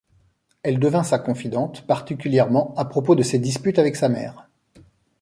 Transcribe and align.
Elle 0.63 0.79
devient 0.79 1.03
sa 1.05 1.19
confidente, 1.19 1.85
particulièrement 1.85 2.73
à 2.75 2.85
propos 2.85 3.13
de 3.13 3.21
ses 3.21 3.37
disputes 3.37 3.77
avec 3.77 3.95
sa 3.95 4.09
mère. 4.09 4.49